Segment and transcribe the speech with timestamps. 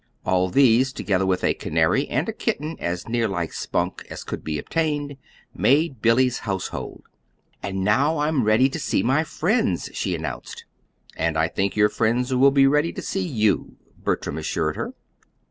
[0.25, 4.43] All these, together with a canary, and a kitten as near like Spunk as could
[4.43, 5.15] be obtained,
[5.53, 7.03] made Billy's household.
[7.61, 10.65] "And now I'm ready to see my friends," she announced.
[11.15, 14.95] "And I think your friends will be ready to see you," Bertram assured her.